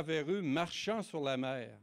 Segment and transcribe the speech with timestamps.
[0.00, 1.78] vers eux marchant sur la mer.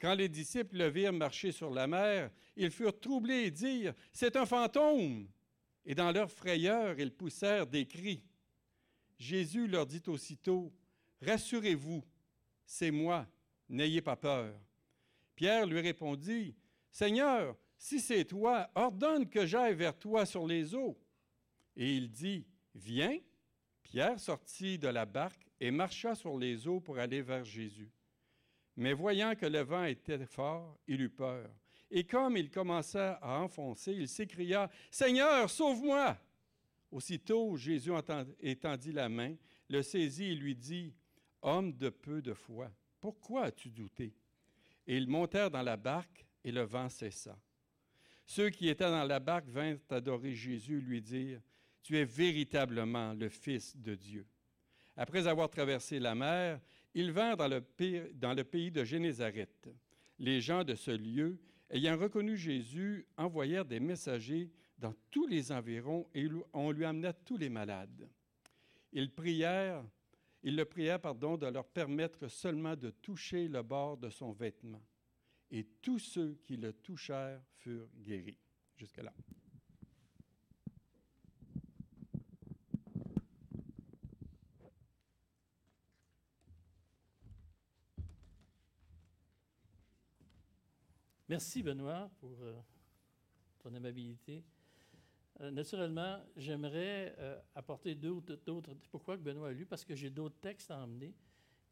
[0.00, 4.36] Quand les disciples le virent marcher sur la mer, ils furent troublés et dirent, C'est
[4.36, 5.28] un fantôme.
[5.84, 8.22] Et dans leur frayeur, ils poussèrent des cris.
[9.18, 10.72] Jésus leur dit aussitôt,
[11.20, 12.02] Rassurez-vous,
[12.64, 13.26] c'est moi,
[13.68, 14.54] n'ayez pas peur.
[15.34, 16.54] Pierre lui répondit,
[16.90, 20.98] Seigneur, si c'est toi, ordonne que j'aille vers toi sur les eaux.
[21.76, 23.18] Et il dit, Viens.
[23.94, 27.92] Pierre sortit de la barque et marcha sur les eaux pour aller vers Jésus.
[28.74, 31.48] Mais voyant que le vent était fort, il eut peur.
[31.92, 36.18] Et comme il commença à enfoncer, il s'écria, Seigneur, sauve-moi.
[36.90, 37.92] Aussitôt, Jésus
[38.40, 39.36] étendit la main,
[39.68, 40.92] le saisit et lui dit,
[41.40, 44.12] Homme de peu de foi, pourquoi as-tu douté?
[44.88, 47.38] Et ils montèrent dans la barque, et le vent cessa.
[48.26, 51.40] Ceux qui étaient dans la barque vinrent adorer Jésus et lui dire,
[51.84, 54.26] Tu es véritablement le Fils de Dieu.
[54.96, 56.60] Après avoir traversé la mer,
[56.94, 57.60] ils vinrent dans le,
[58.42, 59.68] pays, de Génézareth.
[60.18, 61.38] Les gens de ce lieu,
[61.70, 67.36] ayant reconnu Jésus, envoyèrent des messagers dans tous les environs et on lui amena tous
[67.36, 68.08] les malades.
[68.92, 69.84] Ils prièrent
[70.44, 74.82] il le pria pardon, de leur permettre seulement de toucher le bord de son vêtement.
[75.50, 78.38] Et tous ceux qui le touchèrent furent guéris.
[78.76, 79.12] Jusque-là.
[91.34, 92.54] Merci Benoît pour euh,
[93.58, 94.44] ton amabilité.
[95.40, 98.72] Euh, naturellement, j'aimerais euh, apporter d'autres.
[98.92, 99.66] Pourquoi que Benoît a lu?
[99.66, 101.12] Parce que j'ai d'autres textes à emmener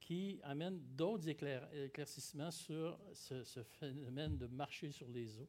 [0.01, 5.49] qui amènent d'autres éclaircissements sur ce, phénomène de marcher sur les eaux.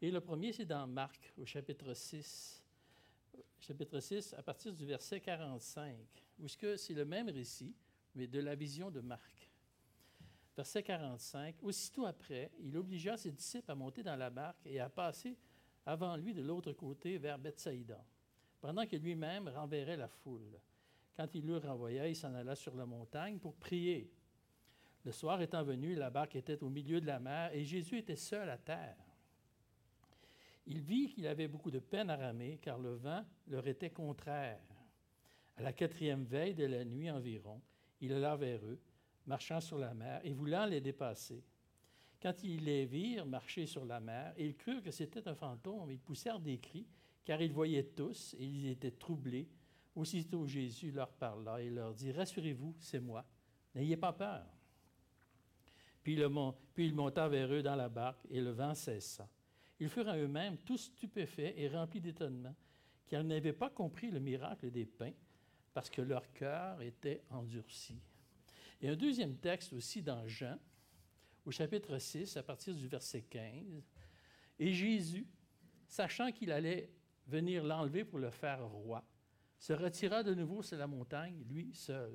[0.00, 2.62] Et le premier, c'est dans Marc, au chapitre 6.
[3.58, 5.96] Chapitre 6, à partir du verset 45,
[6.38, 7.74] où c'est le même récit,
[8.14, 9.39] mais de la vision de Marc.
[10.60, 11.54] Verset 45.
[11.62, 15.38] Aussitôt après, il obligea ses disciples à monter dans la barque et à passer
[15.86, 18.04] avant lui de l'autre côté vers Bethsaïda,
[18.60, 20.60] pendant que lui-même renverrait la foule.
[21.16, 24.12] Quand il le renvoya, il s'en alla sur la montagne pour prier.
[25.02, 28.14] Le soir étant venu, la barque était au milieu de la mer et Jésus était
[28.14, 28.98] seul à terre.
[30.66, 34.60] Il vit qu'il avait beaucoup de peine à ramer car le vent leur était contraire.
[35.56, 37.62] À la quatrième veille de la nuit environ,
[38.02, 38.78] il alla vers eux,
[39.30, 41.44] marchant sur la mer et voulant les dépasser.
[42.20, 45.90] Quand ils les virent marcher sur la mer, ils crurent que c'était un fantôme.
[45.90, 46.86] Ils poussèrent des cris,
[47.24, 49.48] car ils voyaient tous et ils étaient troublés.
[49.94, 53.24] Aussitôt Jésus leur parla et leur dit, Rassurez-vous, c'est moi,
[53.74, 54.44] n'ayez pas peur.
[56.02, 56.18] Puis,
[56.78, 59.28] il monta vers eux dans la barque et le vent cessa.
[59.78, 62.54] Ils furent à eux-mêmes tous stupéfaits et remplis d'étonnement,
[63.06, 65.12] car ils n'avaient pas compris le miracle des pains,
[65.72, 68.00] parce que leur cœur était endurci.
[68.80, 70.58] Et un deuxième texte aussi dans Jean,
[71.44, 73.82] au chapitre 6, à partir du verset 15.
[74.58, 75.26] Et Jésus,
[75.86, 76.90] sachant qu'il allait
[77.26, 79.04] venir l'enlever pour le faire roi,
[79.58, 82.14] se retira de nouveau sur la montagne, lui seul.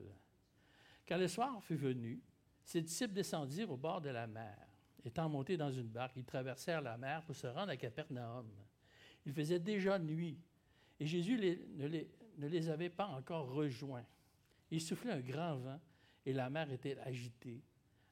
[1.07, 2.21] Quand le soir fut venu,
[2.63, 4.57] ses disciples descendirent au bord de la mer.
[5.03, 8.49] Étant montés dans une barque, ils traversèrent la mer pour se rendre à Capernaum.
[9.27, 10.39] Il faisait déjà nuit,
[10.99, 14.05] et Jésus ne, les, ne les avait pas encore rejoints.
[14.71, 15.79] Il soufflait un grand vent,
[16.25, 17.61] et la mer était agitée.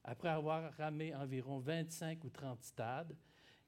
[0.04, 3.16] Après avoir ramé environ 25 ou 30 stades,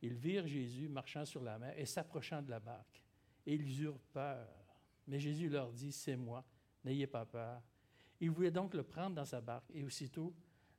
[0.02, 3.02] ils virent Jésus marchant sur la mer et s'approchant de la barque.
[3.46, 4.48] Et ils eurent peur.
[5.06, 6.44] Mais Jésus leur dit, C'est moi,
[6.84, 7.62] n'ayez pas peur.
[8.20, 10.34] Ils voulaient donc le prendre dans sa barque, et aussitôt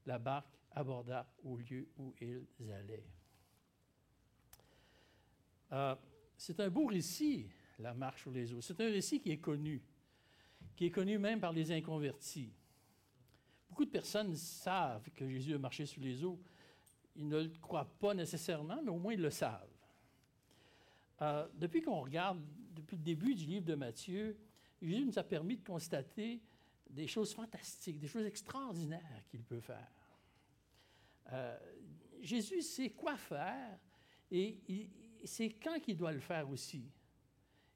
[0.06, 3.06] la barque aborda au lieu où ils allaient.
[5.72, 5.96] Euh,
[6.38, 7.50] c'est un beau récit,
[7.80, 8.62] la marche sur les eaux.
[8.62, 9.82] C'est un récit qui est connu,
[10.76, 12.54] qui est connu même par les inconvertis.
[13.78, 16.42] Beaucoup de personnes savent que Jésus a marché sur les eaux.
[17.16, 19.70] Ils ne le croient pas nécessairement, mais au moins ils le savent.
[21.22, 22.42] Euh, depuis qu'on regarde,
[22.74, 24.36] depuis le début du livre de Matthieu,
[24.82, 26.42] Jésus nous a permis de constater
[26.90, 29.92] des choses fantastiques, des choses extraordinaires qu'il peut faire.
[31.34, 31.56] Euh,
[32.24, 33.78] Jésus sait quoi faire
[34.32, 34.90] et
[35.24, 36.90] c'est quand qu'il doit le faire aussi.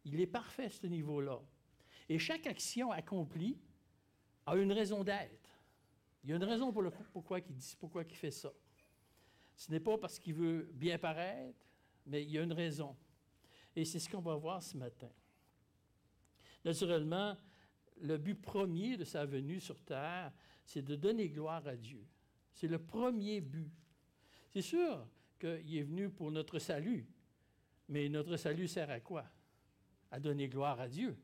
[0.06, 1.40] Il est parfait à ce niveau-là.
[2.10, 3.60] Et chaque action accomplie
[4.48, 5.41] a une raison d'être.
[6.24, 8.52] Il y a une raison pour le, pourquoi il dit, pourquoi il fait ça.
[9.56, 11.66] Ce n'est pas parce qu'il veut bien paraître,
[12.06, 12.96] mais il y a une raison.
[13.76, 15.10] Et c'est ce qu'on va voir ce matin.
[16.64, 17.38] Naturellement,
[18.02, 20.32] le but premier de sa venue sur terre,
[20.66, 22.06] c'est de donner gloire à Dieu.
[22.54, 23.72] C'est le premier but.
[24.50, 25.08] C'est sûr
[25.40, 27.08] qu'il est venu pour notre salut,
[27.88, 29.26] mais notre salut sert à quoi?
[30.12, 31.18] À donner gloire à Dieu.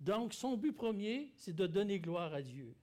[0.00, 2.74] Donc, son but premier, c'est de donner gloire à Dieu.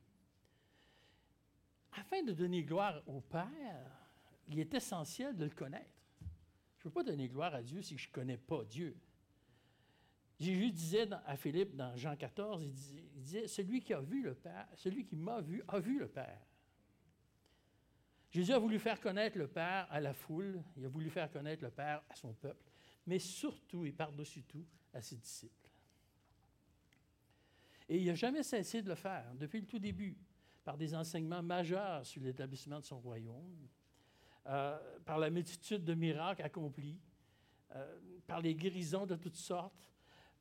[1.94, 3.92] Afin de donner gloire au Père,
[4.48, 5.86] il est essentiel de le connaître.
[6.78, 8.98] Je ne peux pas donner gloire à Dieu si je ne connais pas Dieu.
[10.40, 14.68] Jésus disait à Philippe dans Jean 14, il disait, Celui qui a vu le Père,
[14.76, 16.42] celui qui m'a vu, a vu le Père.
[18.32, 21.64] Jésus a voulu faire connaître le Père à la foule, il a voulu faire connaître
[21.64, 22.72] le Père à son peuple,
[23.06, 25.70] mais surtout et par-dessus tout à ses disciples.
[27.88, 30.18] Et il n'a jamais cessé de le faire depuis le tout début,
[30.63, 33.68] par des enseignements majeurs sur l'établissement de son royaume,
[34.48, 37.00] euh, par la multitude de miracles accomplis,
[37.75, 39.88] euh, par les guérisons de toutes sortes,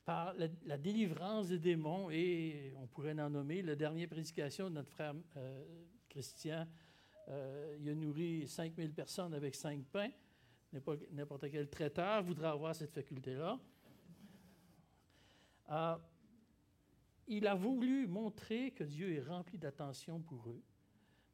[0.05, 4.91] par la, délivrance des démons, et on pourrait en nommer la dernière prédication de notre
[4.91, 5.65] frère euh,
[6.09, 6.67] Christian
[7.79, 10.11] il a nourri 5000 personnes avec cinq pains.
[11.13, 13.57] N'importe quel traiteur voudra avoir cette faculté-là.
[17.31, 20.63] Il a voulu montrer que Dieu est rempli d'attention pour eux,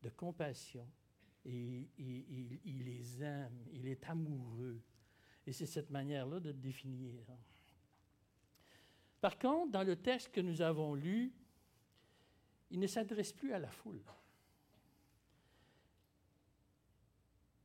[0.03, 0.87] de compassion,
[1.45, 4.81] et il les aime, il est amoureux.
[5.47, 7.25] Et c'est cette manière-là de le définir.
[9.21, 11.33] Par contre, dans le texte que nous avons lu,
[12.71, 14.03] il ne s'adresse plus à la foule.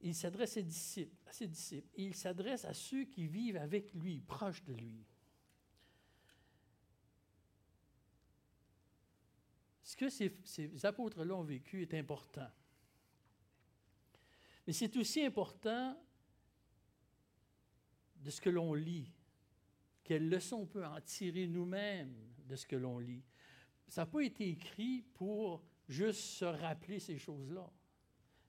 [0.03, 4.73] il s'adresse à, ses disciples, il s'adresse à ceux qui vivent avec lui, proches de
[4.73, 5.05] lui.
[9.91, 12.47] Ce que ces, apôtres-là ont vécu est important.
[14.65, 16.01] Mais c'est aussi important
[18.15, 19.11] de ce que l'on lit.
[20.05, 22.15] Quelle leçon on peut en tirer nous-mêmes
[22.45, 23.21] de ce que l'on lit.
[23.89, 27.69] Ça n'a pas été écrit pour juste se rappeler ces choses-là.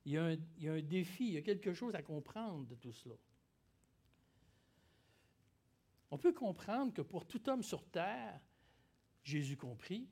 [0.05, 3.17] Il y, a un, défi, il y a quelque chose à comprendre de tout cela.
[6.13, 8.41] On peut comprendre que pour tout homme sur terre,
[9.25, 10.09] Jésus compris,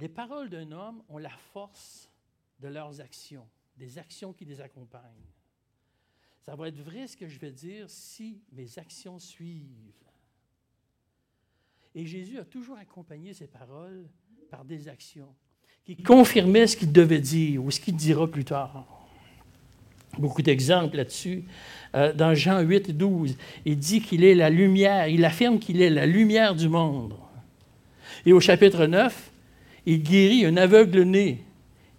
[0.00, 2.08] les paroles d'un homme ont la force
[2.60, 3.46] de leurs actions,
[3.76, 5.02] des actions qui les accompagnent.
[6.40, 9.92] Ça va être vrai ce que je vais dire si mes actions suivent.
[11.94, 14.08] Et Jésus a toujours accompagné ses paroles
[14.50, 15.34] par des actions
[15.84, 18.86] qui confirmait ce qu'il devait dire ou ce qu'il dira plus tard.
[20.18, 21.44] Beaucoup d'exemples là-dessus.
[21.94, 25.90] Euh, dans Jean 8, 12, il dit qu'il est la lumière, il affirme qu'il est
[25.90, 27.14] la lumière du monde.
[28.26, 29.30] Et au chapitre 9,
[29.88, 31.38] il guérit un aveugle-né.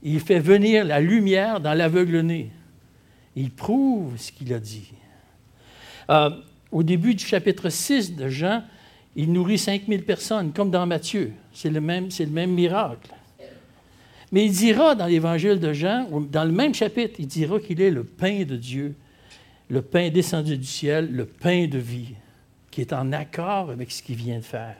[0.03, 2.51] Il fait venir la lumière dans l'aveugle-né.
[3.36, 4.91] Il prouve ce qu'il a dit.
[6.12, 6.30] Euh,
[6.71, 8.63] au début du chapitre 6 de Jean,
[9.15, 11.33] il nourrit 5000 personnes, comme dans Matthieu.
[11.51, 13.09] C'est le même, le même miracle.
[14.31, 17.89] Mais il dira dans l'évangile de Jean, dans le même chapitre, il dira qu'il est
[17.89, 18.94] le pain de Dieu,
[19.68, 22.13] le pain descendu du ciel, le pain de vie,
[22.69, 24.77] qui est en accord avec ce qu'il vient de faire.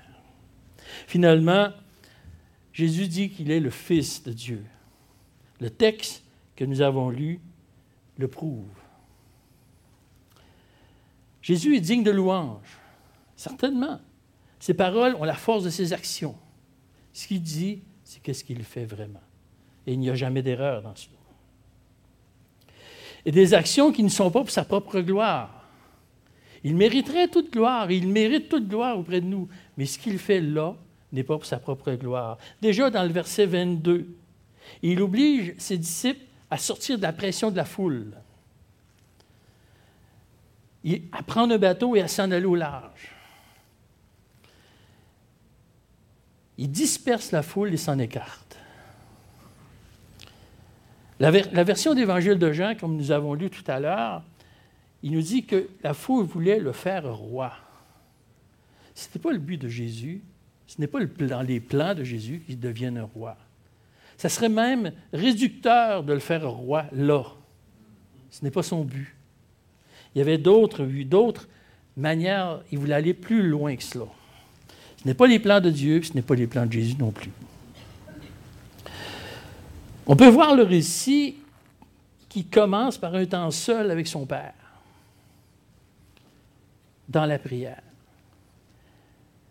[1.08, 1.70] Finalement,
[2.74, 4.64] Jésus dit qu'il est le Fils de Dieu.
[5.60, 6.24] Le texte
[6.56, 7.40] que nous avons lu
[8.18, 8.68] le prouve.
[11.42, 12.78] Jésus est digne de louange,
[13.36, 14.00] certainement.
[14.60, 16.36] Ses paroles ont la force de ses actions.
[17.14, 19.22] Ce qu'il dit, c'est qu'est-ce qu'il fait vraiment.
[19.88, 21.16] Et il n'y a jamais d'erreur dans cela.
[23.26, 25.66] Et des actions qui ne sont pas pour sa propre gloire.
[26.64, 30.42] Il mériterait toute gloire, il mérite toute gloire auprès de nous, mais ce qu'il fait
[30.42, 30.76] là
[31.12, 32.38] n'est pas pour sa propre gloire.
[32.62, 34.08] Déjà dans le verset 22,
[34.82, 38.14] il oblige ses disciples à sortir de la pression de la foule,
[41.12, 43.16] à prendre un bateau et à s'en aller au large.
[46.58, 48.58] Il disperse la foule et s'en écarte.
[51.20, 54.24] La, version d'Évangile de Jean, comme nous avons lu tout à l'heure,
[55.04, 57.54] il nous dit que la foule voulait le faire roi.
[58.96, 60.22] Ce n'était pas le but de Jésus,
[60.70, 63.36] ce n'est pas dans les plans de Jésus qu'il devienne roi.
[64.18, 67.24] Ça serait même réducteur de le faire roi là.
[68.30, 69.16] Ce n'est pas son but.
[70.14, 71.50] Il y avait d'autres d'autres
[71.98, 72.62] manières.
[72.72, 74.06] Il voulait aller plus loin que cela.
[75.02, 77.10] Ce n'est pas les plans de Dieu, ce n'est pas les plans de Jésus non
[77.10, 77.32] plus.
[80.06, 81.38] On peut voir le récit
[82.28, 84.54] qui commence par un temps seul avec son Père,
[87.08, 87.82] dans la prière.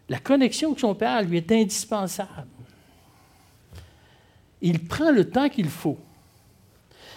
[0.08, 2.46] La connexion avec son Père lui est indispensable.
[4.60, 5.98] Il prend le temps qu'il faut.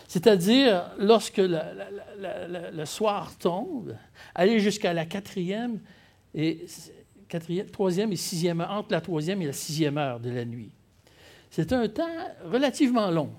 [0.07, 3.95] C'est-à-dire, lorsque le soir tombe,
[4.35, 5.79] aller jusqu'à la quatrième
[6.33, 6.65] et
[8.15, 10.71] sixième heure, entre la troisième et la sixième heure de la nuit.
[11.49, 12.09] C'est un temps
[12.45, 13.31] relativement long.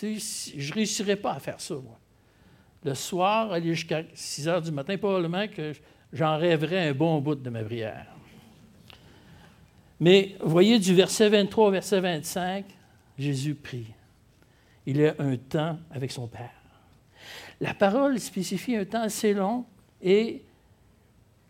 [0.00, 1.98] Je ne réussirais pas à faire ça, moi.
[2.84, 5.72] Le soir, aller jusqu'à 6 heures du matin, probablement que
[6.12, 8.06] j'en rêverais un bon bout de ma prière.
[10.04, 12.66] Mais voyez du verset 23 au verset 25,
[13.16, 13.86] Jésus prie.
[14.84, 16.52] il ait un temps avec son Père.
[17.58, 19.64] La parole spécifie un temps assez long
[20.02, 20.42] et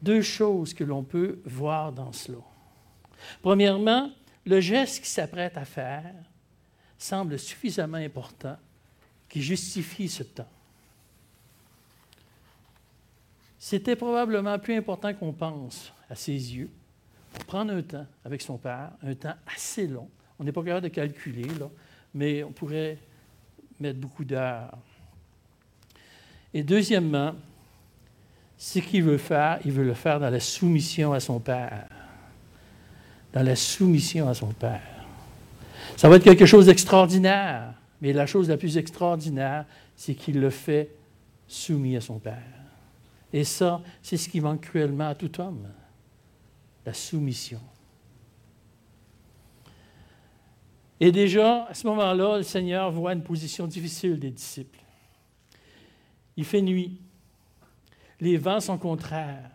[0.01, 2.39] deux choses que l'on peut voir dans cela.
[3.43, 4.13] Premièrement,
[4.47, 6.15] le geste qu'il s'apprête à faire
[6.97, 8.57] semble suffisamment important
[9.29, 10.49] qui justifie ce temps.
[13.59, 16.71] C'était probablement plus important qu'on pense à ses yeux
[17.47, 20.09] prendre un temps avec son père, un temps assez long.
[20.39, 21.69] On n'est pas capable de calculer, là,
[22.15, 22.99] mais on pourrait
[23.81, 24.77] mettre beaucoup d'heures.
[26.53, 27.35] Et deuxièmement,
[28.57, 31.89] ce qu'il veut faire, il veut le faire dans la soumission à son Père.
[33.33, 34.81] Dans la soumission à son Père.
[35.97, 40.51] Ça va être quelque chose d'extraordinaire, mais la chose la plus extraordinaire, c'est qu'il le
[40.51, 40.91] fait
[41.47, 42.43] soumis à son Père.
[43.33, 45.67] Et ça, c'est ce qui manque cruellement à tout homme,
[46.85, 47.61] la soumission.
[51.01, 54.81] Et déjà, à ce moment-là, le Seigneur voit une position difficile des disciples.
[56.37, 57.01] Il fait nuit.
[58.21, 59.51] Les vents sont contraires.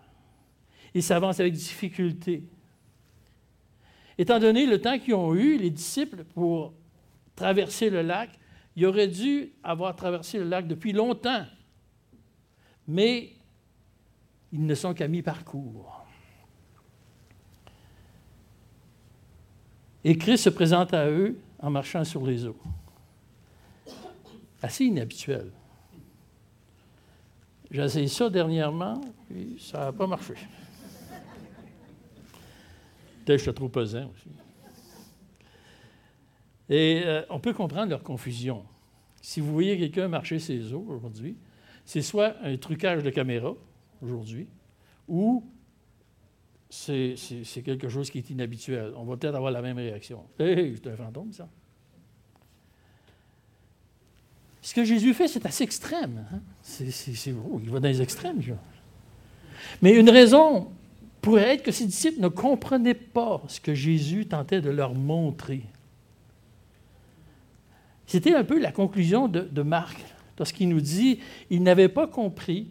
[0.93, 2.43] Ils s'avancent avec difficulté.
[4.17, 6.73] Étant donné le temps qu'ils ont eu, les disciples, pour
[7.35, 8.29] traverser le lac,
[8.75, 11.45] ils auraient dû avoir traversé le lac depuis longtemps.
[12.87, 13.33] Mais
[14.51, 15.98] ils ne sont qu'à mi-parcours.
[20.09, 22.57] Et Christ se présente à eux en marchant sur les eaux.
[24.59, 25.51] Assez inhabituel.
[27.69, 28.99] J'ai essayé ça dernièrement,
[29.29, 30.33] puis ça n'a pas marché.
[33.23, 34.29] Peut-être que je suis trop pesant aussi.
[36.69, 38.65] Et euh, on peut comprendre leur confusion.
[39.21, 41.37] Si vous voyez quelqu'un marcher ses eaux aujourd'hui,
[41.85, 43.53] c'est soit un trucage de caméra
[44.01, 44.47] aujourd'hui,
[45.07, 45.45] ou
[46.69, 47.15] c'est
[47.63, 48.93] quelque chose qui est inhabituel.
[48.95, 50.23] On va peut-être avoir la même réaction.
[50.39, 51.49] Hé, hey, c'est un fantôme, ça.
[54.61, 56.25] Ce que Jésus fait, c'est assez extrême.
[56.31, 56.41] Hein?
[56.61, 56.85] C'est,
[57.27, 58.39] il va dans les extrêmes.
[59.81, 60.69] Mais une raison
[61.21, 65.63] pourrait être que ses disciples ne comprenaient pas ce que Jésus tentait de leur montrer.
[68.05, 70.03] C'était un peu la conclusion de, de Marc,
[70.37, 72.69] lorsqu'il nous dit ils n'avaient pas compris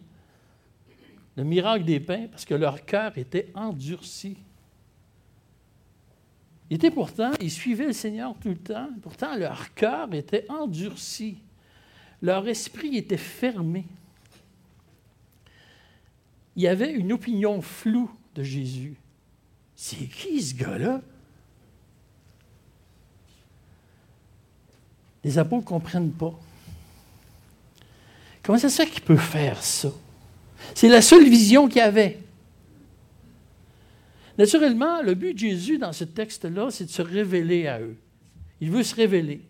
[1.39, 4.35] le miracle des pains parce que leur cœur était endurci.
[6.69, 11.37] Ils pourtant, ils suivaient le Seigneur tout le temps, pourtant leur cœur était endurci.
[12.21, 13.85] Leur esprit était fermé.
[16.57, 18.97] Il y avait une opinion floue de Jésus.
[19.77, 21.01] C'est qui ce gars-là?
[25.23, 26.37] Les apôtres ne comprennent pas.
[28.43, 29.89] Comment ça se fait qu'il peut faire ça?
[30.75, 32.19] C'est la seule vision qu'il avait.
[34.37, 37.97] Naturellement, le but de Jésus dans ce texte-là, c'est de se révéler à eux.
[38.61, 39.41] Il veut se révéler.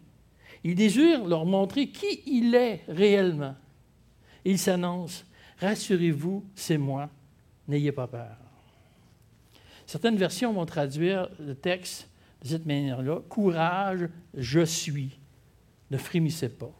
[0.63, 3.55] Il désire leur montrer qui il est réellement.
[4.45, 5.25] il s'annonce,
[5.59, 7.09] rassurez-vous, c'est moi,
[7.67, 8.35] n'ayez pas peur.
[9.85, 12.09] Certaines versions vont traduire le texte
[12.41, 15.19] de cette manière-là, courage, je suis,
[15.91, 16.71] ne frémissez pas.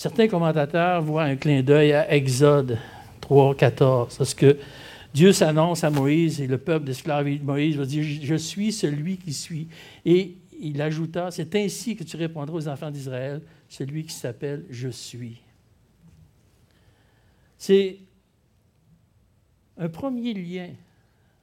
[0.00, 2.78] Certains commentateurs voient un clin d'œil à Exode
[3.20, 4.56] 3, 14, parce que
[5.12, 9.34] Dieu s'annonce à Moïse et le peuple d'esclaves Moïse va dire Je suis celui qui
[9.34, 9.68] suis.
[10.06, 14.88] Et il ajouta, c'est ainsi que tu répondras aux enfants d'Israël, celui qui s'appelle Je
[14.88, 15.36] suis.
[17.58, 17.98] C'est
[19.76, 20.70] un premier lien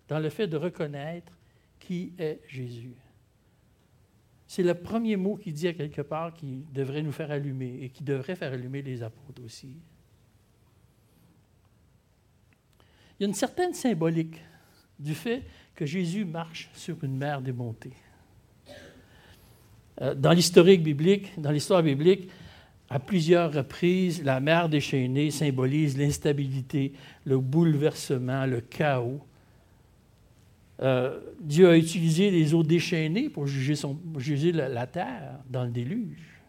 [0.08, 1.32] dans le fait de reconnaître
[1.80, 2.96] qui est Jésus.
[4.48, 8.04] C'est le premier mot qu'il dit quelque part qui devrait nous faire allumer et qui
[8.04, 9.76] devrait faire allumer les apôtres aussi.
[13.20, 14.42] Il y a une certaine symbolique
[14.98, 15.44] du fait
[15.76, 17.94] que Jésus marche sur une mer démontée.
[20.02, 20.32] Euh, dans
[20.84, 22.30] biblique, dans l'histoire biblique,
[22.90, 26.94] à plusieurs reprises, la mer déchaînée symbolise l'instabilité,
[27.26, 29.22] le bouleversement, le chaos.
[30.82, 36.42] Euh, Dieu a utilisé les eaux déchaînées pour juger, la, terre dans le déluge.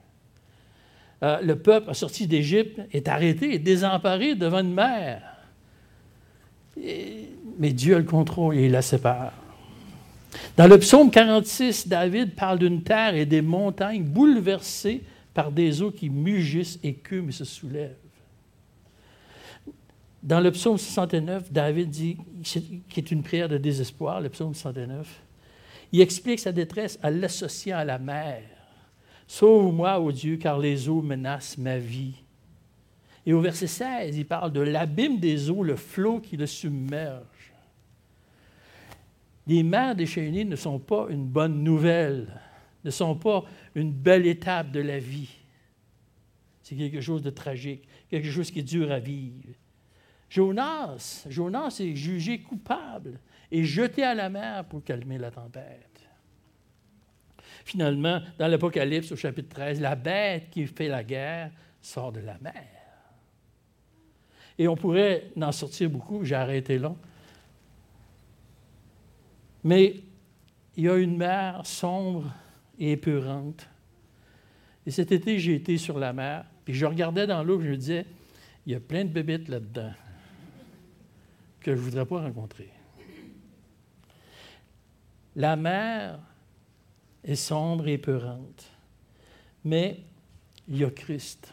[1.22, 5.22] Euh, le peuple sorti d'Égypte, est arrêté, est désemparé devant une mer.
[6.76, 9.32] mais Dieu a le contrôle et il la sépare.
[10.56, 15.90] Dans le psaume 46, David parle d'une terre et des montagnes bouleversées par des eaux
[15.90, 17.96] qui mugissent, écument et se soulèvent.
[20.22, 25.22] Dans le psaume 69, David dit, qui est une prière de désespoir, le psaume 69,
[25.92, 28.42] il explique sa détresse en l'associant à la mer.
[29.26, 32.14] Sauve-moi, ô Dieu, car les eaux menacent ma vie.
[33.24, 37.52] Et au verset 16, il parle de l'abîme des eaux, le flot qui le submerge.
[39.46, 42.40] Les mers déchaînées ne sont pas une bonne nouvelle,
[42.84, 43.44] ne sont pas
[43.74, 45.30] une belle étape de la vie.
[46.62, 49.54] C'est quelque chose de tragique, quelque chose qui est dur à vivre.
[50.28, 53.18] Jonas, Jonas est jugé coupable
[53.50, 55.84] et jeté à la mer pour calmer la tempête.
[57.64, 62.38] Finalement, dans l'Apocalypse au chapitre 13, la bête qui fait la guerre sort de la
[62.38, 62.64] mer.
[64.58, 66.94] Et on pourrait en sortir beaucoup, j'ai arrêté là.
[69.64, 69.96] Mais
[70.76, 72.32] il y a une mer sombre
[72.78, 73.68] et épurante.
[74.86, 77.76] Et cet été, j'ai été sur la mer, puis je regardais dans l'eau, je me
[77.76, 78.06] disais,
[78.66, 79.92] il y a plein de bébites là-dedans
[81.74, 82.70] je ne voudrais pas rencontrer.
[85.36, 86.18] La mer
[87.22, 88.70] est sombre et épeurante,
[89.64, 90.00] mais
[90.66, 91.52] il y a Christ.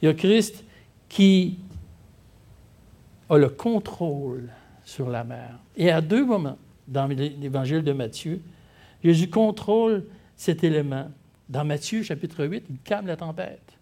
[0.00, 0.64] Il y a Christ
[1.08, 1.58] qui
[3.28, 4.50] a le contrôle
[4.84, 5.58] sur la mer.
[5.76, 8.40] Et à deux moments, dans l'évangile de Matthieu,
[9.02, 10.06] Jésus contrôle
[10.36, 11.10] cet élément.
[11.48, 13.76] Dans Matthieu chapitre 8, il calme la tempête.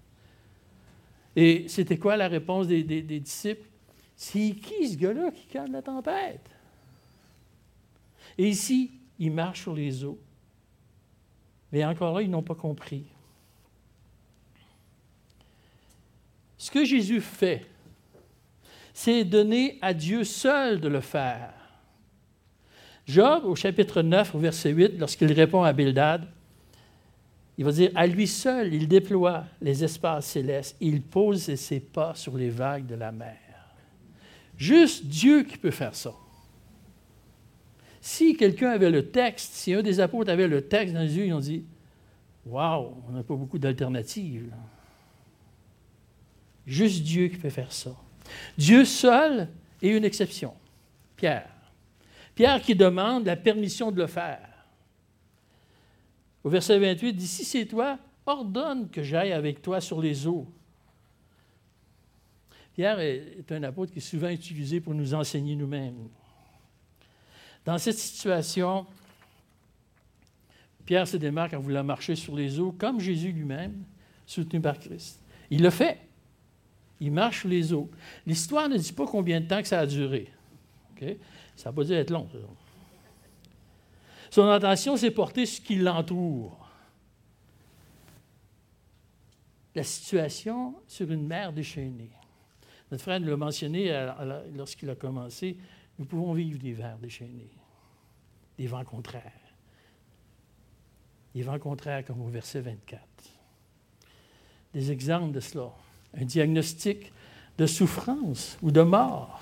[1.37, 3.70] Et c'était quoi la réponse des disciples?
[4.23, 6.45] C'est qui ce gars-là qui calme la tempête?
[8.37, 10.19] Et ici, il marche sur les eaux.
[11.73, 13.07] Mais encore là, ils n'ont pas compris.
[16.59, 17.67] Ce que Jésus fait,
[18.93, 21.55] c'est donner à Dieu seul de le faire.
[23.07, 26.29] Job, au chapitre 9, au verset 8, lorsqu'il répond à Bildad,
[27.57, 32.15] il va dire, à lui seul, il déploie les espaces célestes, il pose ses pas
[32.15, 33.50] sur les vagues de la mer.
[34.61, 36.12] Juste Dieu qui peut faire ça.
[38.02, 41.25] Si quelqu'un avait le texte, si un des apôtres avait le texte dans les yeux,
[41.25, 41.64] ils ont dit
[42.45, 44.52] Waouh, on n'a pas beaucoup d'alternatives.
[46.67, 47.97] Juste Dieu qui peut faire ça.
[48.59, 49.49] Dieu seul
[49.81, 50.52] est une exception.
[51.17, 51.49] Pierre.
[52.35, 54.47] Pierre qui demande la permission de le faire.
[56.45, 60.26] Au verset 28, il dit Si c'est toi, ordonne que j'aille avec toi sur les
[60.26, 60.47] eaux.
[62.75, 66.09] Pierre est un apôtre qui est souvent utilisé pour nous enseigner nous-mêmes.
[67.65, 68.87] Dans cette situation,
[70.87, 73.85] Pierre se démarque en voulant marcher sur les eaux comme Jésus lui-même,
[74.26, 75.21] soutenu par Christ.
[75.50, 75.99] Il le fait.
[77.00, 77.91] Il marche sur les eaux.
[78.26, 80.30] L'histoire ne dit pas combien de temps que ça a duré.
[81.56, 82.28] Ça n'a pas dû être long.
[84.30, 86.69] Son attention s'est portée sur ce qui l'entoure.
[89.75, 92.11] La situation sur une mer déchaînée.
[92.91, 94.11] Notre frère l'a mentionné
[94.57, 95.57] lorsqu'il a commencé.
[95.99, 97.50] Nous pouvons vivre des vers déchaînés,
[98.59, 99.33] des vents contraires.
[101.35, 103.00] Des vents contraires comme au verset 24.
[104.75, 105.71] Des exemples de cela.
[106.19, 107.13] Un diagnostic
[107.57, 109.41] de souffrance ou de mort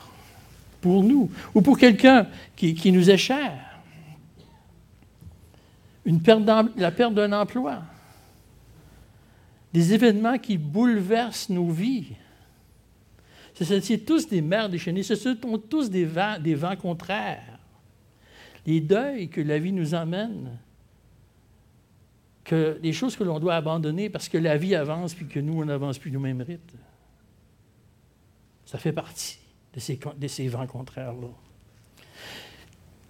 [0.80, 3.80] pour nous ou pour quelqu'un qui, nous est cher.
[6.04, 7.82] La perte d'un emploi.
[9.72, 12.16] Des événements qui bouleversent nos vies.
[13.64, 17.58] C'est tous des mers déchaînées, ce sont tous des vents, contraires.
[18.66, 20.58] Les deuils que la vie nous emmène,
[22.50, 25.64] les choses que l'on doit abandonner parce que la vie avance puis que nous, on
[25.64, 26.78] n'avance plus au même rythme.
[28.64, 29.38] Ça fait partie
[29.74, 31.28] de ces vents contraires-là.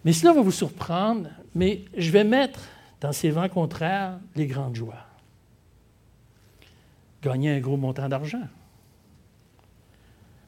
[0.05, 2.61] Mais cela va vous surprendre, mais je vais mettre
[3.01, 5.05] dans ces vents contraires les grandes joies.
[7.23, 8.49] Gagner un gros montant d'argent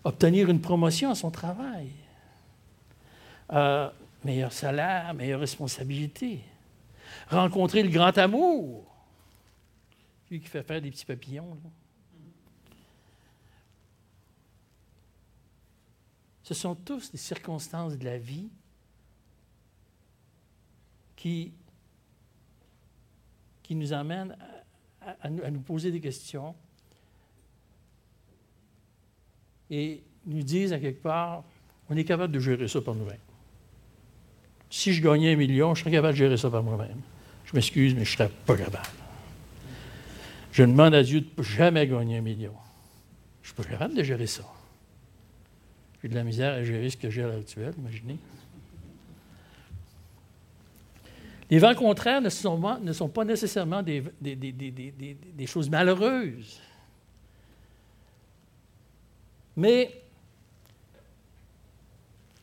[0.04, 1.90] obtenir une promotion à son travail,
[3.52, 3.90] euh,
[4.24, 6.40] meilleur salaire, meilleure responsabilité,
[7.28, 8.84] rencontrer le grand amour,
[10.30, 11.58] lui qui fait faire des petits papillons.
[16.42, 18.48] Ce sont tous des circonstances de la vie
[21.14, 21.52] qui,
[23.62, 24.36] qui nous amènent
[25.22, 26.54] à nous poser des questions
[29.70, 31.44] et nous disent à quelque part,
[31.88, 33.16] on est capable de gérer ça par nous-mêmes.
[34.68, 37.00] Si je gagnais un million, je serais capable de gérer ça par moi-même.
[37.44, 38.86] Je m'excuse, mais je ne serais pas capable.
[40.52, 42.52] Je demande à Dieu de ne jamais gagner un million.
[43.42, 44.44] Je ne suis pas capable de gérer ça.
[46.02, 48.16] J'ai de la misère à gérer ce que j'ai à l'heure actuelle, imaginez.
[51.50, 54.04] Les vents contraires ne sont, pas nécessairement des
[55.46, 56.60] choses malheureuses.
[59.60, 59.90] Mais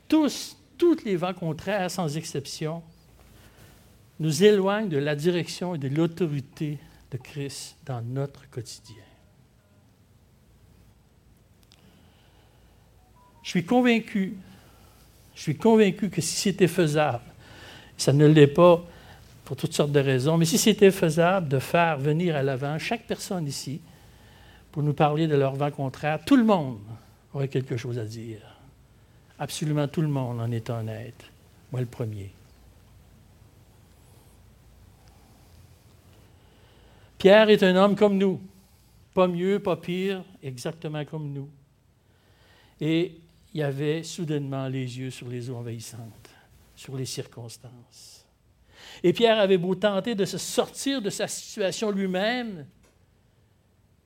[0.08, 2.84] tous, tous les vents contraires, sans exception,
[4.19, 6.77] nous éloignent de la direction et de l'autorité
[7.10, 9.03] de Christ dans notre quotidien.
[13.41, 14.38] Je suis convaincu,
[15.34, 17.23] je suis convaincu que si c'était faisable,
[17.97, 18.86] ça ne l'est pas
[19.43, 20.38] pour toutes sortes de raisons.
[20.38, 23.82] Mais si c'était faisable de faire venir à l'avant chaque personne ici
[24.71, 26.77] pour nous parler de leur vent contraire, tout le monde
[27.34, 28.42] aurait quelque chose à dire.
[29.40, 31.26] Absolument tout le monde en est honnête.
[31.72, 32.32] Moi le premier.
[37.18, 38.40] Pierre est un homme comme nous,
[39.13, 41.50] pas mieux, pas pire, exactement comme nous.
[42.80, 43.20] Et
[43.54, 46.30] il avait soudainement les yeux sur les eaux envahissantes,
[46.76, 48.26] sur les circonstances.
[49.04, 52.68] Et Pierre avait beau tenter de se sortir de sa situation lui-même,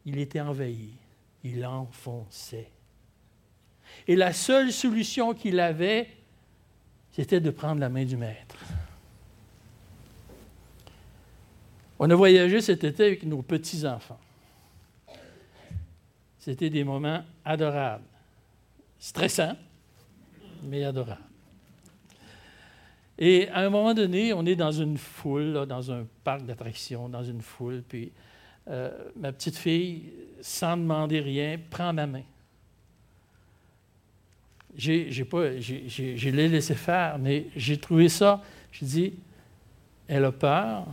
[0.06, 0.92] il était envahi,
[1.44, 2.72] il enfonçait.
[4.12, 6.10] Et la seule solution qu'il avait,
[7.13, 8.58] c'était de prendre la main du maître.
[11.97, 14.19] On a voyagé cet été avec nos petits-enfants.
[16.39, 18.04] C'était des moments adorables.
[19.00, 19.56] Stressants,
[20.62, 21.21] mais adorables.
[23.17, 27.24] Et à un moment donné, on est dans une foule, dans un parc d'attractions, dans
[27.24, 28.12] une foule, puis
[28.67, 32.24] euh, ma petite fille, sans demander rien, prend ma main.
[34.76, 35.28] J'ai, j'ai
[35.60, 38.42] j'ai, l'ai laissé faire, mais j'ai trouvé ça.
[38.72, 39.14] Je dis,
[40.08, 40.88] elle a peur,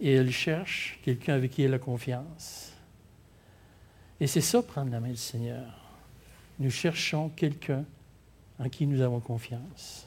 [0.00, 2.72] et elle cherche quelqu'un avec qui elle a confiance.
[4.18, 5.78] Et c'est ça, prendre la main du Seigneur.
[6.58, 7.84] Nous cherchons quelqu'un
[8.58, 10.06] en qui nous avons confiance.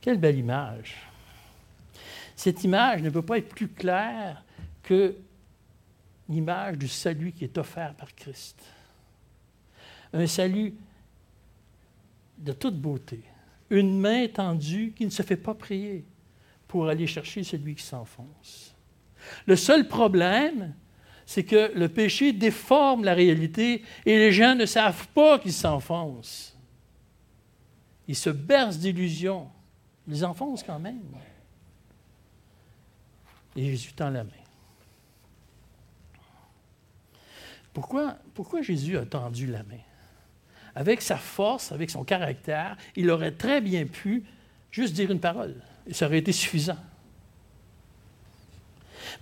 [0.00, 0.96] Quelle belle image.
[2.36, 4.44] Cette image ne peut pas être plus claire
[4.82, 5.16] que
[6.28, 8.62] l'image du salut qui est offert par Christ.
[10.12, 10.74] Un salut
[12.38, 13.22] de toute beauté.
[13.70, 16.04] Une main tendue qui ne se fait pas prier
[16.66, 18.74] pour aller chercher celui qui s'enfonce.
[19.46, 20.74] Le seul problème,
[21.26, 26.56] c'est que le péché déforme la réalité et les gens ne savent pas qu'ils s'enfoncent.
[28.06, 29.48] Ils se bercent d'illusions.
[30.06, 31.02] Ils enfoncent quand même.
[33.54, 34.30] Et Jésus tend la main.
[37.74, 39.80] Pourquoi, pourquoi Jésus a tendu la main?
[40.78, 44.22] Avec sa force, avec son caractère, il aurait très bien pu
[44.70, 45.54] juste dire une parole
[45.92, 46.76] ça aurait été suffisant.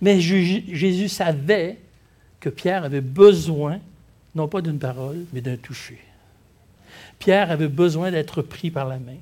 [0.00, 1.78] Mais Jésus savait
[2.40, 3.80] que Pierre avait besoin,
[4.34, 5.98] non pas d'une parole, mais d'un toucher.
[7.18, 9.18] Pierre avait besoin d'être pris par la main.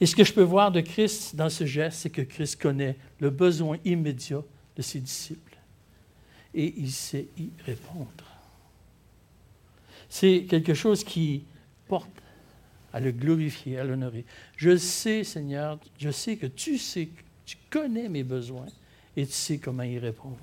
[0.00, 2.96] Et ce que je peux voir de Christ dans ce geste, c'est que Christ connaît
[3.20, 4.42] le besoin immédiat
[4.76, 5.56] de ses disciples.
[6.54, 8.31] Et il sait y répondre.
[10.12, 11.42] C'est quelque chose qui
[11.88, 12.10] porte
[12.92, 14.26] à le glorifier, à l'honorer.
[14.58, 17.08] Je sais, Seigneur, je sais que tu sais,
[17.46, 18.66] tu connais mes besoins
[19.16, 20.36] et tu sais comment y répondre.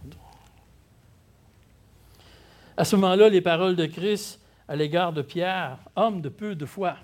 [2.75, 6.65] À ce moment-là, les paroles de Christ à l'égard de Pierre, homme de peu de
[6.65, 6.97] foi.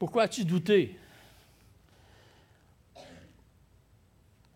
[0.00, 0.98] Pourquoi as-tu douté?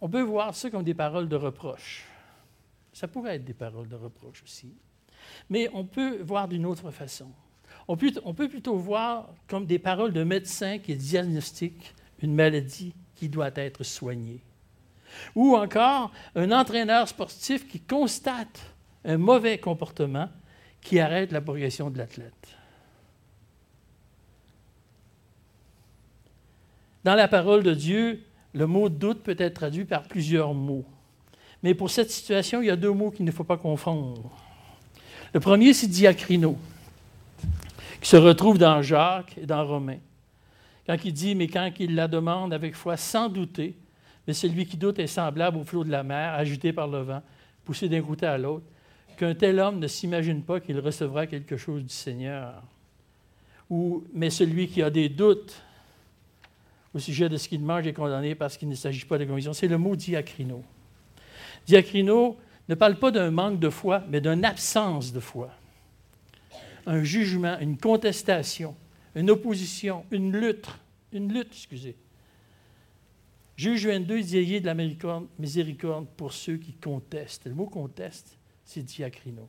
[0.01, 2.05] On peut voir ça comme des paroles de reproche.
[2.93, 4.75] Ça pourrait être des paroles de reproche aussi.
[5.51, 7.31] Mais on peut voir d'une autre façon
[7.89, 13.51] on peut, plutôt voir comme des paroles de médecin qui diagnostiquent une maladie qui doit
[13.55, 14.41] être soignée.
[15.35, 18.61] Ou encore un entraîneur sportif qui constate
[19.05, 20.29] un mauvais comportement
[20.81, 22.57] qui arrête la progression de l'athlète.
[27.05, 30.87] Dans la parole de Dieu, le mot doute peut être traduit par plusieurs mots.
[31.63, 34.44] Mais pour cette situation, il y a deux mots qu'il ne faut pas confondre.
[35.35, 36.57] Le premier, c'est diacrino
[38.01, 39.99] qui se retrouve dans Jacques et dans Romain.
[40.87, 43.75] Quand il dit, mais quand il la demande avec foi, sans douter,
[44.27, 47.23] mais celui qui doute est semblable au flot de la mer, agité par le vent,
[47.65, 48.67] poussé d'un côté à l'autre,
[49.17, 52.63] qu'un tel homme ne s'imagine pas qu'il recevra quelque chose du Seigneur.
[53.71, 55.63] Ou, mais celui qui a des doutes
[56.95, 59.53] au sujet de ce qu'il mange est condamné parce qu'il ne s'agit pas de conviction.
[59.53, 60.63] C'est le mot diacrino.
[61.67, 62.37] Diacrino
[62.69, 65.51] ne parle pas d'un manque de foi, mais d'une absence de foi
[66.87, 68.77] un jugement, une contestation,
[69.15, 70.69] une opposition, une lutte,
[71.13, 71.97] une lutte, excusez.
[73.57, 74.75] Juge 22 dit ayez de la
[75.39, 77.47] miséricorde pour ceux qui contestent.
[77.47, 79.49] Le mot conteste, c'est diacrino.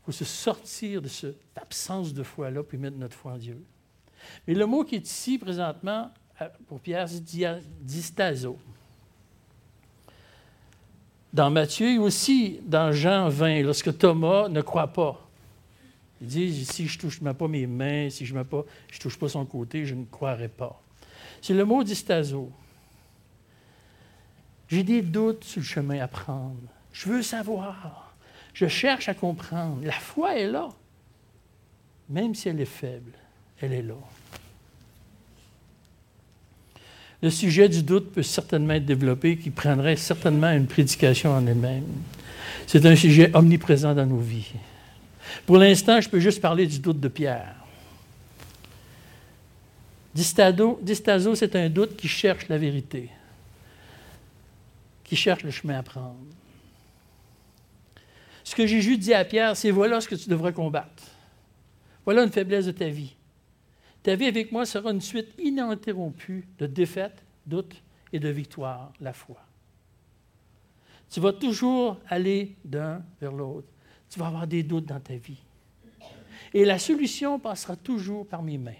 [0.00, 3.64] Il faut se sortir de cette absence de foi-là, puis mettre notre foi en Dieu.
[4.46, 6.10] Mais le mot qui est ici présentement
[6.66, 7.22] pour Pierre, c'est
[7.80, 8.58] distazo
[11.32, 15.18] dans Matthieu et aussi dans Jean 20, lorsque Thomas ne croit pas.
[16.20, 18.44] Il dit, si je ne touche pas mes mains, si je ne
[19.00, 20.80] touche pas son côté, je ne croirai pas.
[21.40, 22.50] C'est le mot distazo.
[24.68, 26.56] J'ai des doutes sur le chemin à prendre.
[26.92, 28.14] Je veux savoir.
[28.54, 29.84] Je cherche à comprendre.
[29.84, 30.68] La foi est là.
[32.08, 33.12] Même si elle est faible,
[33.60, 33.98] elle est là.
[37.22, 41.86] Le sujet du doute peut certainement être développé, qui prendrait certainement une prédication en elle-même.
[42.66, 44.52] C'est un sujet omniprésent dans nos vies.
[45.46, 47.54] Pour l'instant, je peux juste parler du doute de Pierre.
[50.14, 53.08] Distazo, c'est un doute qui cherche la vérité,
[55.04, 56.16] qui cherche le chemin à prendre.
[58.44, 61.04] Ce que Jésus dit à Pierre, c'est voilà ce que tu devrais combattre.
[62.04, 63.14] Voilà une faiblesse de ta vie.
[64.02, 67.80] Ta vie avec moi sera une suite ininterrompue de défaites, doutes
[68.12, 69.36] et de victoires, la foi.
[71.10, 73.68] Tu vas toujours aller d'un vers l'autre.
[74.10, 75.40] Tu vas avoir des doutes dans ta vie.
[76.54, 78.72] Et la solution passera toujours par mes mains.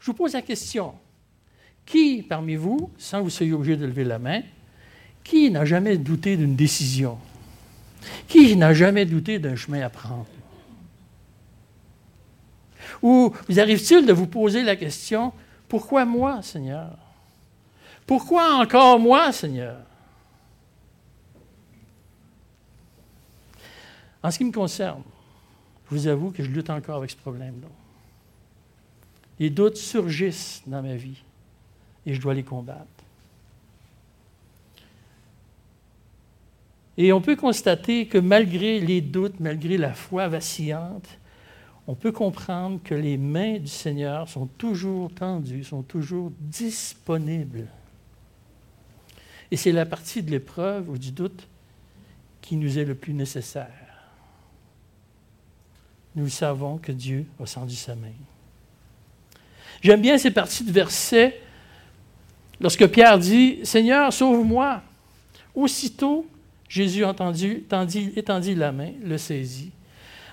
[0.00, 0.94] Je vous pose la question.
[1.84, 4.42] Qui parmi vous, sans vous soyez obligé de lever la main,
[5.24, 7.18] qui n'a jamais douté d'une décision?
[8.28, 10.26] Qui n'a jamais douté d'un chemin à prendre?
[13.02, 15.32] Ou vous arrive-t-il de vous poser la question,
[15.68, 16.96] pourquoi moi, Seigneur?
[18.06, 19.78] Pourquoi encore moi, Seigneur?
[24.22, 25.02] En ce qui me concerne,
[25.88, 27.68] je vous avoue que je lutte encore avec ce problème-là.
[29.38, 31.22] Les doutes surgissent dans ma vie
[32.06, 32.86] et je dois les combattre.
[36.96, 41.06] Et on peut constater que malgré les doutes, malgré la foi vacillante,
[41.88, 47.68] on peut comprendre que les mains du Seigneur sont toujours tendues, sont toujours disponibles.
[49.50, 51.46] Et c'est la partie de l'épreuve ou du doute
[52.42, 53.70] qui nous est le plus nécessaire.
[56.16, 58.12] Nous savons que Dieu a tendu sa main.
[59.82, 61.40] J'aime bien ces parties de versets
[62.60, 64.82] lorsque Pierre dit Seigneur, sauve-moi.
[65.54, 66.26] Aussitôt,
[66.68, 69.70] Jésus entendu, tendit, étendit la main, le saisit.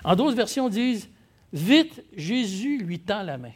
[0.02, 1.08] En d'autres versions disent
[1.54, 3.52] Vite, Jésus lui tend la main.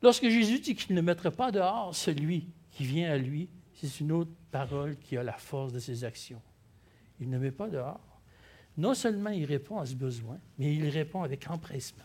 [0.00, 4.12] Lorsque Jésus dit qu'il ne mettrait pas dehors celui qui vient à lui, c'est une
[4.12, 6.40] autre parole qui a la force de ses actions.
[7.20, 8.00] Il ne met pas dehors.
[8.76, 12.04] Non seulement il répond à ce besoin, mais il répond avec empressement.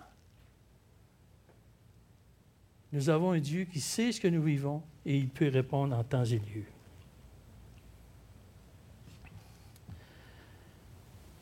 [2.92, 6.04] Nous avons un Dieu qui sait ce que nous vivons et il peut répondre en
[6.04, 6.66] temps et lieu.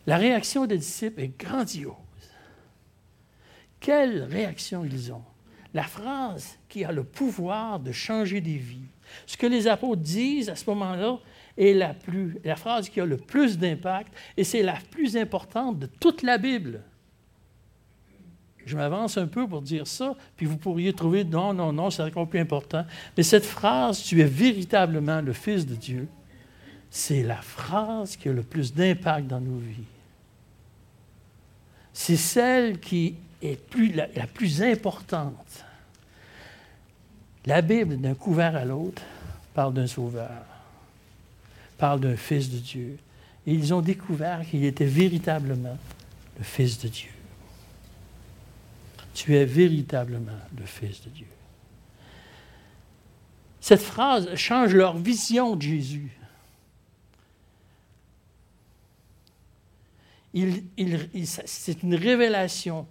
[0.07, 1.93] La réaction des disciples est grandiose.
[3.79, 5.23] Quelle réaction ils ont.
[5.73, 8.89] La phrase qui a le pouvoir de changer des vies.
[9.25, 11.17] Ce que les apôtres disent à ce moment-là
[11.57, 15.79] est la, plus, la phrase qui a le plus d'impact et c'est la plus importante
[15.79, 16.81] de toute la Bible.
[18.65, 22.03] Je m'avance un peu pour dire ça, puis vous pourriez trouver non, non, non, c'est
[22.03, 22.85] encore plus important.
[23.17, 26.07] Mais cette phrase, tu es véritablement le Fils de Dieu,
[26.91, 29.85] c'est la phrase qui a le plus d'impact dans nos vies.
[31.93, 35.63] C'est celle qui est plus, la, la plus importante.
[37.45, 39.01] La Bible, d'un couvert à l'autre,
[39.53, 40.43] parle d'un sauveur,
[41.77, 42.97] parle d'un Fils de Dieu.
[43.47, 45.77] Et ils ont découvert qu'il était véritablement
[46.37, 47.09] le Fils de Dieu.
[49.13, 51.27] Tu es véritablement le Fils de Dieu.
[53.61, 56.11] Cette phrase change leur vision de Jésus.
[60.33, 62.87] C'est une révélation.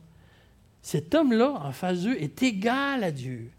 [0.82, 3.50] Cet homme-là, en face d'eux, est égal à Dieu.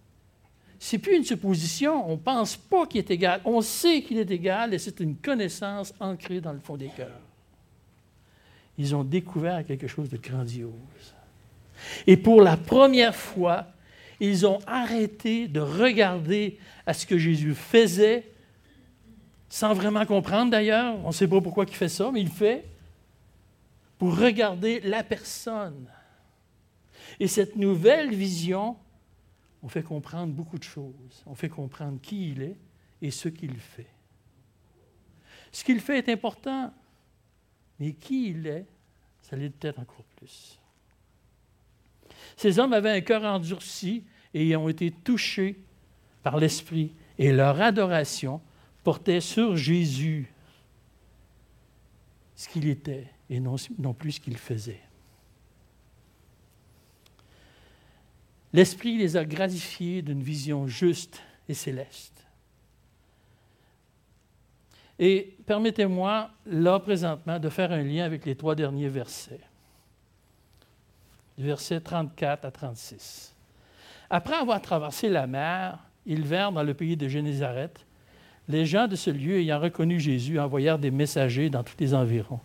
[0.80, 4.32] C'est plus une supposition, on ne pense pas qu'il est égal, on sait qu'il est
[4.32, 7.20] égal et c'est une connaissance ancrée dans le fond des cœurs.
[8.80, 10.72] Ils ont découvert quelque chose de grandiose.
[12.08, 13.68] Et pour la première fois,
[14.20, 18.32] ils ont arrêté de regarder à ce que Jésus faisait,
[19.50, 22.66] sans vraiment comprendre d'ailleurs, on ne sait pas pourquoi il fait ça, mais il fait,
[24.02, 25.88] pour regarder la personne.
[27.20, 28.76] Et cette nouvelle vision,
[29.62, 31.22] on fait comprendre beaucoup de choses.
[31.28, 32.58] On fait comprendre qui il est
[33.00, 33.92] et ce qu'il fait.
[35.52, 36.74] Ce qu'il fait est important,
[37.80, 38.66] mais qui il est,
[39.22, 40.60] ça l'est peut-être encore plus.
[42.38, 45.60] Ces hommes avaient un cœur endurci et ont été touchés
[46.24, 48.42] par l'Esprit, et leur adoration
[48.84, 50.34] portait sur Jésus
[52.36, 53.56] ce qu'il était et non,
[53.94, 54.82] plus ce qu'il faisait.
[58.52, 62.26] L'Esprit les a gratifiés d'une vision juste et céleste.
[65.00, 69.40] Et permettez-moi, là présentement, de faire un lien avec les trois derniers versets.
[71.38, 73.34] Versets 34 à 36.
[74.10, 77.86] Après avoir traversé la mer, ils vinrent dans le pays de Génézareth.
[78.48, 82.40] Les gens de ce lieu, ayant reconnu Jésus, envoyèrent des messagers dans tous les environs.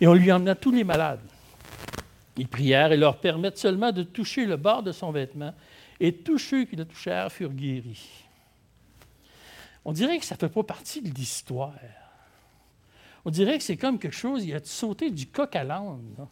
[0.00, 1.20] Et on lui emmena tous les malades
[2.40, 5.52] ils prièrent et leur permettent seulement de toucher le bord de son vêtement.
[5.98, 8.24] et tous ceux qui le touchèrent furent guéris.
[9.84, 11.74] On dirait que ça ne fait pas partie de l'histoire.
[13.26, 16.26] On dirait que c'est comme quelque chose, il a sauté du coq à l'âne.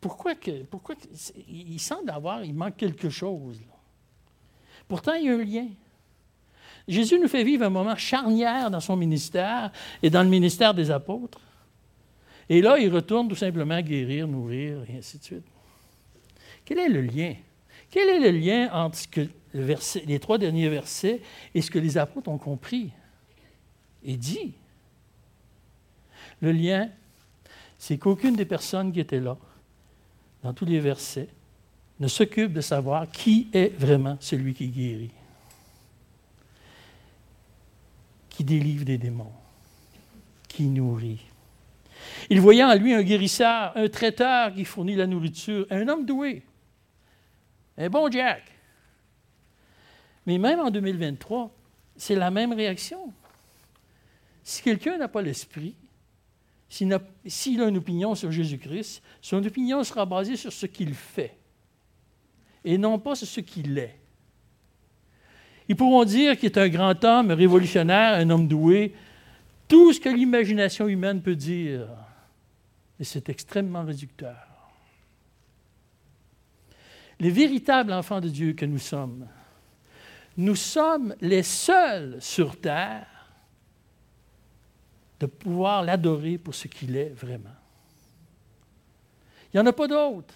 [0.00, 0.94] Pourquoi, que, pourquoi
[1.46, 3.60] il semble avoir, il manque quelque chose.
[4.88, 5.68] Pourtant, il y a un lien.
[6.88, 9.72] Jésus nous fait vivre un moment charnière dans son ministère
[10.02, 11.40] et dans le ministère des apôtres.
[12.48, 15.46] Et là, il retourne tout simplement guérir, nourrir, et ainsi de suite.
[16.64, 17.34] Quel est le lien?
[17.90, 18.98] Quel est le lien entre
[19.52, 21.20] les trois derniers versets
[21.54, 22.90] et ce que les apôtres ont compris
[24.04, 24.52] et dit?
[26.40, 26.88] Le lien,
[27.78, 29.36] c'est qu'aucune des personnes qui étaient là,
[30.42, 31.28] dans tous les versets,
[31.98, 35.10] ne s'occupe de savoir qui est vraiment celui qui guérit,
[38.36, 39.32] qui délivre des démons,
[40.46, 41.24] qui nourrit.
[42.28, 46.42] Il voyait en lui un guérisseur, un traiteur qui fournit la nourriture, un homme doué,
[47.78, 48.42] un bon Jack.
[50.26, 51.50] Mais même en 2023,
[51.96, 53.10] c'est la même réaction.
[54.42, 55.74] Si quelqu'un n'a pas l'esprit,
[56.68, 57.00] s'il a,
[57.68, 61.38] une opinion sur Jésus-Christ, son opinion sera basée sur ce qu'il fait
[62.64, 63.98] et non pas sur ce qu'il est.
[65.68, 68.94] Ils pourront dire qu'il est un grand homme, un révolutionnaire, un homme doué,
[69.68, 71.88] tout ce que l'imagination humaine peut dire,
[73.00, 74.46] et c'est extrêmement réducteur.
[77.18, 79.26] Les véritables enfants de Dieu que nous sommes,
[80.36, 83.06] nous sommes les seuls sur terre
[85.18, 87.48] de pouvoir l'adorer pour ce qu'il est vraiment.
[89.52, 90.34] Il n'y en a pas d'autres.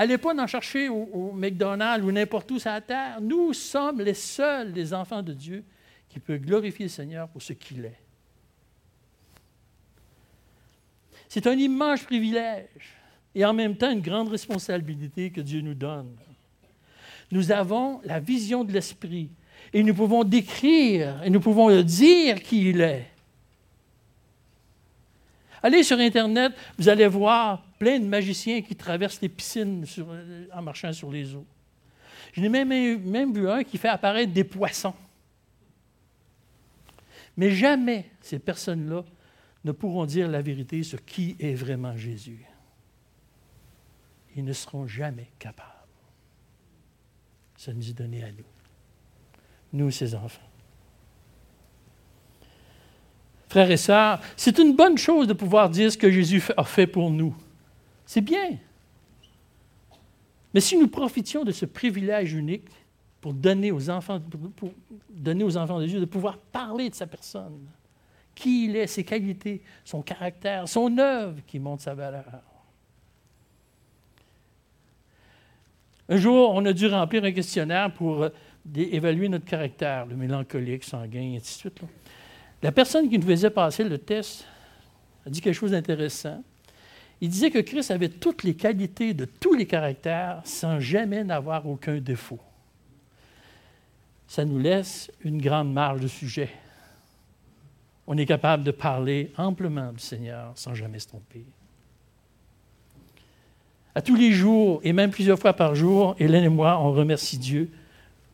[0.00, 3.20] Allez pas en chercher au, McDonald's ou n'importe où sur la terre.
[3.20, 5.62] Nous sommes les seuls des enfants de Dieu
[6.08, 8.00] qui peuvent glorifier le Seigneur pour ce qu'il est.
[11.28, 12.96] C'est un immense privilège
[13.34, 16.16] et en même temps une grande responsabilité que Dieu nous donne.
[17.30, 19.28] Nous avons la vision de l'Esprit
[19.70, 23.06] et nous pouvons décrire et nous pouvons dire qui il est.
[25.62, 30.62] Allez sur Internet, vous allez voir plein de magiciens qui traversent les piscines euh, en
[30.62, 31.46] marchant sur les eaux.
[32.32, 34.94] Je n'ai même, vu un qui fait apparaître des poissons.
[37.36, 39.04] Mais jamais ces personnes-là
[39.64, 42.44] ne pourront dire la vérité sur qui est vraiment Jésus.
[44.36, 45.68] Ils ne seront jamais capables.
[47.56, 48.44] Ça nous est donné à nous,
[49.72, 50.49] nous, ses enfants.
[53.50, 56.86] Frères et sœurs, c'est une bonne chose de pouvoir dire ce que Jésus a fait
[56.86, 57.34] pour nous.
[58.06, 58.56] C'est bien.
[60.54, 62.68] Mais si nous profitions de ce privilège unique
[63.20, 67.66] pour donner aux enfants, de Dieu de pouvoir parler de sa personne,
[68.36, 72.42] qui il est, ses qualités, son caractère, son œuvre qui montre sa valeur.
[76.08, 78.30] Un jour, on a dû remplir un questionnaire pour euh,
[78.76, 81.80] évaluer notre caractère, le mélancolique, sanguin, et ainsi de suite.
[82.62, 84.44] La personne qui nous faisait passer le test
[85.26, 86.42] a dit quelque chose d'intéressant.
[87.20, 91.66] Il disait que Christ avait toutes les qualités de tous les caractères sans jamais n'avoir
[91.66, 92.40] aucun défaut.
[94.26, 96.50] Ça nous laisse une grande marge de sujet.
[98.06, 101.44] On est capable de parler amplement du Seigneur sans jamais se tromper.
[103.94, 107.38] À tous les jours, et même plusieurs fois par jour, Hélène et moi, on remercie
[107.38, 107.70] Dieu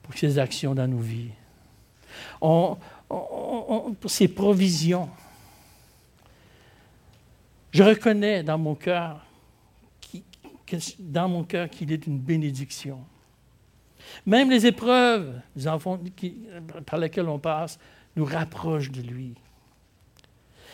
[0.03, 1.31] pour ses actions dans nos vies.
[2.41, 2.77] On,
[3.09, 5.09] pour ses provisions.
[7.73, 9.27] Je reconnais dans mon cœur
[10.99, 12.99] dans mon cœur qu'il est une bénédiction.
[14.25, 15.41] Même les épreuves
[16.87, 17.79] par lesquelles on passe
[18.15, 19.35] nous rapprochent de lui.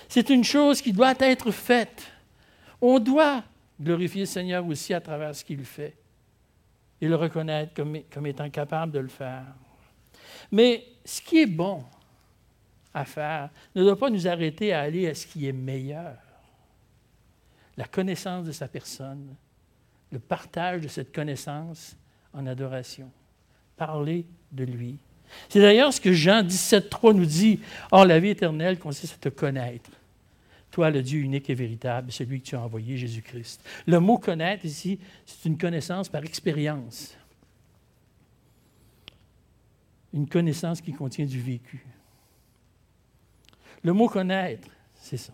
[0.08, 2.10] C'est une chose qui doit être faite.
[2.80, 3.42] On doit
[3.80, 5.96] glorifier le Seigneur aussi à travers ce qu'il fait
[7.00, 9.44] et le reconnaître comme étant capable de le faire.
[10.50, 11.84] Mais ce qui est bon,
[12.94, 16.16] à faire ne doit pas nous arrêter à aller à ce qui est meilleur.
[17.77, 19.35] La connaissance de sa personne,
[20.10, 21.96] le partage de cette connaissance
[22.35, 23.10] en adoration.
[23.77, 24.98] Parler de lui.
[25.48, 27.60] C'est d'ailleurs ce que Jean 17.3 nous dit.
[27.90, 29.90] Or, la vie éternelle consiste à te connaître.
[30.71, 33.62] Toi, le Dieu unique et véritable, celui que tu as envoyé, Jésus-Christ.
[33.87, 37.14] Le mot connaître ici, c'est une connaissance par expérience.
[40.14, 41.85] Une connaissance qui contient du vécu.
[43.83, 45.33] Le mot connaître, c'est ça.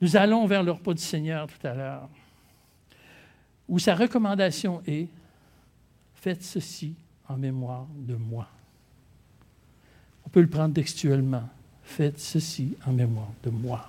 [0.00, 2.08] Nous allons vers le repas du Seigneur tout à l'heure,
[3.68, 5.08] où sa recommandation est
[6.20, 6.94] Faites ceci
[7.28, 8.46] en mémoire de moi.
[10.26, 11.48] On peut le prendre textuellement.
[11.82, 13.88] Faites ceci en mémoire de moi.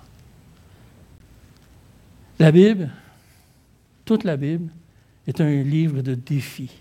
[2.38, 2.90] La Bible,
[4.06, 4.70] toute la Bible,
[5.26, 6.72] est un livre de défis.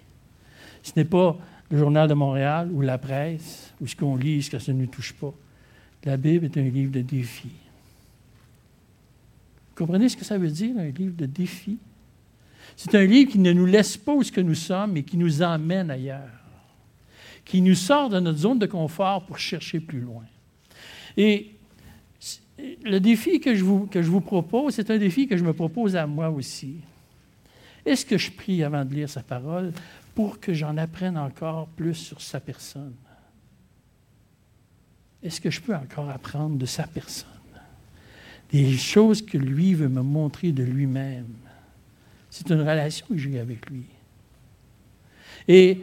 [0.84, 1.38] Ce n'est pas
[1.70, 4.80] le Journal de Montréal ou la presse ou ce qu'on lit, ce que ça ne
[4.80, 5.34] nous touche pas.
[6.04, 7.52] La Bible est un livre de défis.
[9.70, 11.78] Vous comprenez ce que ça veut dire, un livre de défis?
[12.76, 15.18] C'est un livre qui ne nous laisse pas où ce que nous sommes, mais qui
[15.18, 16.30] nous emmène ailleurs,
[17.46, 20.24] qui nous sort de notre zone de confort pour chercher plus loin.
[21.18, 21.52] Et
[22.84, 25.54] le défi que je vous, que je vous propose, c'est un défi que je me
[25.54, 26.78] propose à moi aussi.
[27.86, 29.74] Est-ce que je prie avant de lire sa parole
[30.14, 32.94] pour que j'en apprenne encore plus sur sa personne?
[35.24, 37.30] Est-ce que je peux encore apprendre de sa personne?
[38.52, 41.34] Des choses que lui veut me montrer de lui-même.
[42.30, 43.86] C'est une relation que j'ai avec lui.
[45.48, 45.82] Et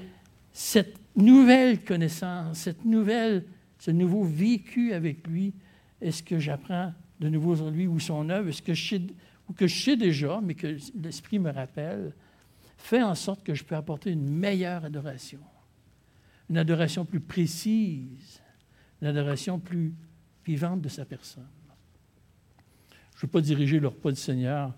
[0.53, 3.45] cette nouvelle connaissance, cette nouvelle,
[3.79, 5.53] ce nouveau vécu avec lui,
[6.01, 8.49] est-ce que j'apprends de nouveau sur lui ou son œuvre?
[8.49, 9.03] Est-ce que je sais,
[9.49, 12.13] ou que je sais déjà, mais que l'Esprit me rappelle,
[12.77, 15.41] fait en sorte que je peux apporter une meilleure adoration,
[16.49, 18.41] une adoration plus précise,
[19.01, 19.93] une adoration plus
[20.47, 21.47] vivante de sa personne.
[23.15, 24.73] Je ne veux pas diriger le repas du Seigneur.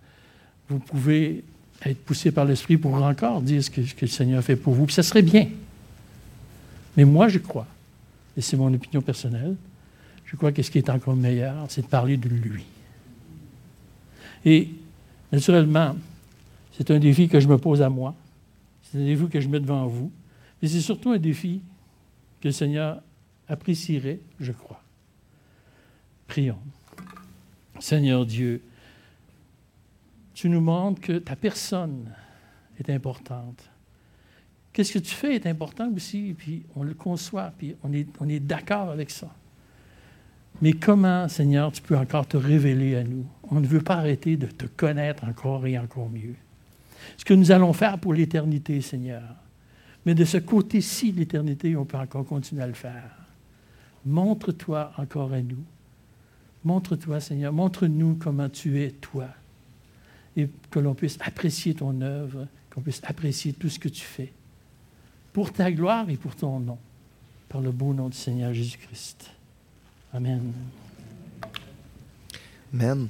[0.68, 1.44] Vous pouvez
[1.84, 4.86] être poussé par l'Esprit pour encore dire ce que, le Seigneur fait pour vous.
[4.86, 5.48] Puis ça serait bien.
[6.96, 7.66] Mais moi, je crois,
[8.36, 9.56] et c'est mon opinion personnelle,
[10.24, 12.64] je crois que ce qui est encore meilleur, c'est de parler de lui.
[14.44, 14.70] Et
[15.32, 15.96] naturellement,
[16.72, 18.14] c'est un défi que je me pose à moi.
[18.82, 20.10] C'est un défi que je mets devant vous.
[20.60, 21.60] Mais c'est surtout un défi
[22.40, 23.02] que le Seigneur
[23.50, 24.82] apprécierait, je crois.
[26.26, 26.58] Prions.
[27.80, 28.62] Seigneur Dieu,
[30.34, 32.10] tu nous montres que ta personne
[32.78, 33.68] est importante.
[34.72, 38.28] Qu'est-ce que tu fais est important aussi, puis on le conçoit, puis on est, on
[38.28, 39.34] est d'accord avec ça.
[40.62, 43.26] Mais comment, Seigneur, tu peux encore te révéler à nous?
[43.44, 46.36] On ne veut pas arrêter de te connaître encore et encore mieux.
[47.16, 49.22] Ce que nous allons faire pour l'éternité, Seigneur.
[50.06, 53.19] Mais de ce côté-ci de l'éternité, on peut encore continuer à le faire.
[54.04, 55.62] Montre-toi encore à nous.
[56.64, 57.52] Montre-toi, Seigneur.
[57.52, 59.28] Montre-nous comment tu es, toi.
[60.36, 64.32] Et que l'on puisse apprécier ton œuvre, qu'on puisse apprécier tout ce que tu fais.
[65.32, 66.78] Pour ta gloire et pour ton nom.
[67.48, 69.30] Par le beau nom du Seigneur Jésus-Christ.
[70.12, 70.52] Amen.
[72.72, 73.08] Amen.